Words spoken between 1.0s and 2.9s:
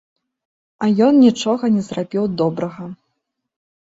ён нічога не зрабіў добрага.